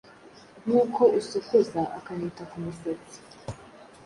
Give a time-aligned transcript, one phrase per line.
[0.63, 3.17] nkuko usokoza akanita ku misatsi